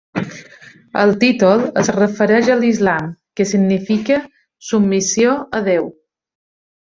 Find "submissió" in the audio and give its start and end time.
4.71-5.37